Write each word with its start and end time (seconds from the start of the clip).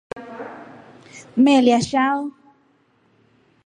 Umelya 1.37 1.79
chao? 1.89 2.21